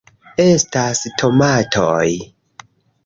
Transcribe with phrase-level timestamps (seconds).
[0.45, 2.09] estas tomatoj